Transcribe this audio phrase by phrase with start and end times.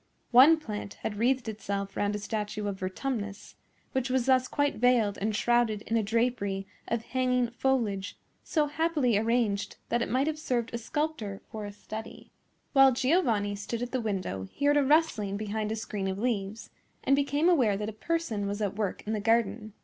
[0.31, 3.53] One plant had wreathed itself round a statue of Vertumnus,
[3.91, 9.15] which was thus quite veiled and shrouded in a drapery of hanging foliage, so happily
[9.15, 12.31] arranged that it might have served a sculptor for a study.
[12.73, 16.71] While Giovanni stood at the window he heard a rustling behind a screen of leaves,
[17.03, 19.73] and became aware that a person was at work in the garden.